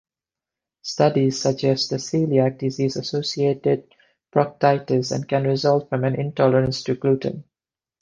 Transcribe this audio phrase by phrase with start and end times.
[0.81, 3.93] Studies suggest a celiac disease-associated
[4.33, 7.43] "proctitis" can result from an intolerance to gluten.